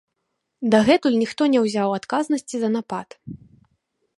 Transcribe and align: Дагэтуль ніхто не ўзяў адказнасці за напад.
Дагэтуль 0.75 1.17
ніхто 1.23 1.43
не 1.55 1.59
ўзяў 1.65 1.89
адказнасці 1.99 2.55
за 2.63 2.69
напад. 2.77 3.09